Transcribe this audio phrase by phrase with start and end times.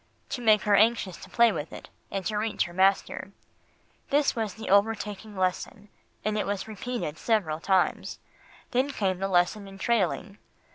[0.29, 3.33] "To make her anxious to play with it, and to reach her master.
[4.09, 5.89] This was the overtaking lesson,
[6.25, 8.17] and it was repeated several times,
[8.71, 10.39] then came the lesson in trailing.